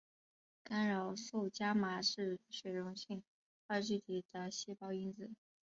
[0.63, 3.21] 干扰素伽玛是水溶性
[3.67, 5.29] 二聚体的细胞因子。